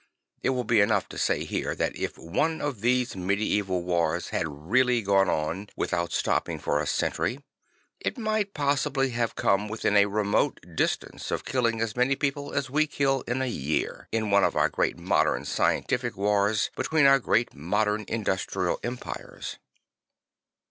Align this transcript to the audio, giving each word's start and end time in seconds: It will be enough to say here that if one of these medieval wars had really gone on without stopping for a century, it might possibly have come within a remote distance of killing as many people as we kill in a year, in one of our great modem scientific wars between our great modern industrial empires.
It 0.41 0.49
will 0.49 0.63
be 0.63 0.81
enough 0.81 1.07
to 1.09 1.17
say 1.19 1.43
here 1.43 1.75
that 1.75 1.95
if 1.95 2.17
one 2.17 2.59
of 2.59 2.81
these 2.81 3.15
medieval 3.15 3.83
wars 3.83 4.29
had 4.29 4.47
really 4.71 5.03
gone 5.03 5.29
on 5.29 5.69
without 5.75 6.11
stopping 6.11 6.57
for 6.57 6.81
a 6.81 6.87
century, 6.87 7.39
it 7.99 8.17
might 8.17 8.55
possibly 8.55 9.11
have 9.11 9.35
come 9.35 9.69
within 9.69 9.95
a 9.95 10.07
remote 10.07 10.59
distance 10.73 11.29
of 11.29 11.45
killing 11.45 11.81
as 11.81 11.95
many 11.95 12.15
people 12.15 12.51
as 12.51 12.67
we 12.67 12.87
kill 12.87 13.21
in 13.27 13.43
a 13.43 13.47
year, 13.47 14.07
in 14.11 14.31
one 14.31 14.43
of 14.43 14.55
our 14.55 14.69
great 14.69 14.97
modem 14.97 15.45
scientific 15.45 16.17
wars 16.17 16.71
between 16.75 17.05
our 17.05 17.19
great 17.19 17.53
modern 17.53 18.03
industrial 18.07 18.79
empires. 18.81 19.59